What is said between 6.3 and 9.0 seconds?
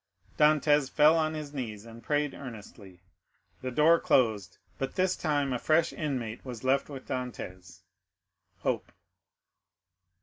was left with Dantès—Hope.